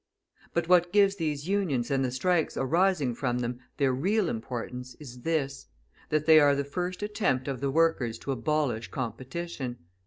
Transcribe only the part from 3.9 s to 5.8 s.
real importance is this,